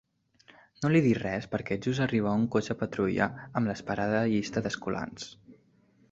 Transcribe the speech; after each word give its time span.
No 0.83 0.89
li 0.93 1.01
dic 1.07 1.17
res 1.17 1.43
perquè 1.51 1.75
just 1.85 2.03
arriba 2.05 2.33
un 2.39 2.47
cotxe 2.55 2.75
patrulla 2.79 3.27
amb 3.61 3.71
l'esperada 3.73 4.23
llista 4.31 4.65
d'escolans. 4.69 5.29